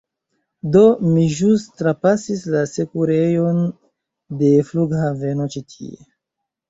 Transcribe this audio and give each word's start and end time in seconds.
Do, 0.75 0.79
mi 1.17 1.25
ĵus 1.41 1.65
trapasis 1.81 2.41
la 2.55 2.63
sekurejon 2.71 3.61
de 4.41 4.51
la 4.59 4.67
flughaveno 4.71 5.51
ĉi 5.57 5.63
tie 5.75 6.01